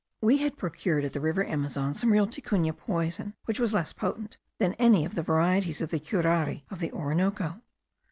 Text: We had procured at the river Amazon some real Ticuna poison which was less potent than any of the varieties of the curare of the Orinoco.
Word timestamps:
We 0.19 0.37
had 0.37 0.57
procured 0.57 1.05
at 1.05 1.13
the 1.13 1.19
river 1.21 1.45
Amazon 1.45 1.93
some 1.93 2.11
real 2.11 2.25
Ticuna 2.25 2.73
poison 2.73 3.35
which 3.45 3.59
was 3.59 3.71
less 3.71 3.93
potent 3.93 4.37
than 4.57 4.73
any 4.79 5.05
of 5.05 5.13
the 5.13 5.21
varieties 5.21 5.79
of 5.79 5.91
the 5.91 5.99
curare 5.99 6.63
of 6.71 6.79
the 6.79 6.91
Orinoco. 6.91 7.61